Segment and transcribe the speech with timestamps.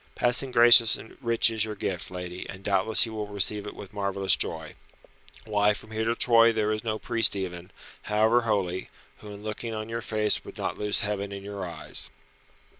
[0.15, 3.93] "Passing gracious and rich is your gift, lady, and doubtless he will receive it with
[3.93, 4.73] marvellous joy.
[5.45, 7.69] Why, from here to Troy there is no priest even,
[8.01, 12.09] however holy, who in looking on your face would not lose Heaven in your eyes."